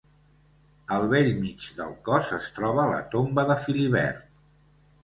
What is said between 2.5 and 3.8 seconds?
troba la tomba de